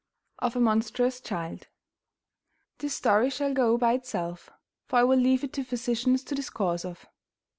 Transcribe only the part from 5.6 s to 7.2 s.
physicians to discourse of.